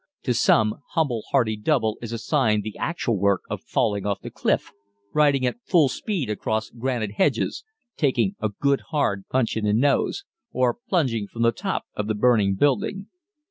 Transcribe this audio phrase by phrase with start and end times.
[0.23, 4.71] To some humble, hardy "double" is assigned the actual work of falling off the cliff,
[5.13, 7.63] riding at full speed across granite hedges,
[7.97, 12.15] taking a good hard punch in the nose, or plunging from the top of the
[12.15, 13.09] burning building.